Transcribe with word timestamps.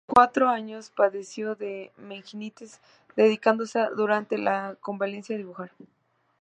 A 0.01 0.03
los 0.07 0.13
cuatro 0.15 0.49
años 0.49 0.89
padeció 0.89 1.53
de 1.55 1.91
meningitis 1.95 2.79
dedicándose 3.15 3.85
durante 3.95 4.39
la 4.39 4.75
convalecencia 4.79 5.35
a 5.35 5.37
dibujar. 5.37 5.71